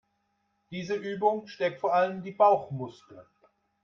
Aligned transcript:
Diese 0.71 0.95
Übung 0.95 1.45
stärkt 1.45 1.79
vor 1.79 1.93
allem 1.93 2.23
die 2.23 2.31
Bauchmuskeln. 2.31 3.27